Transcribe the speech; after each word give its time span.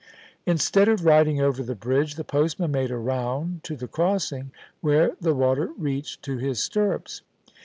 Instead 0.47 0.87
of 0.87 1.05
riding 1.05 1.39
over 1.39 1.61
the 1.61 1.75
bridge, 1.75 2.15
the 2.15 2.23
postman 2.23 2.71
made 2.71 2.89
a 2.89 2.97
round 2.97 3.63
to 3.63 3.75
the 3.75 3.87
crossing, 3.87 4.49
where 4.79 5.15
the 5.21 5.35
water 5.35 5.73
reached 5.77 6.23
to 6.23 6.37
his 6.39 6.57
stirrups. 6.57 7.21